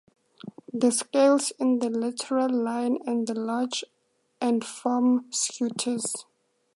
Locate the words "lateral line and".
1.91-3.29